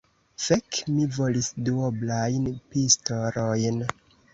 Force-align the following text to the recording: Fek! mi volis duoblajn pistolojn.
Fek! 0.45 0.79
mi 0.93 1.05
volis 1.19 1.51
duoblajn 1.69 2.51
pistolojn. 2.73 3.83